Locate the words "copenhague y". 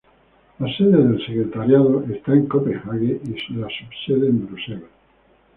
2.47-3.53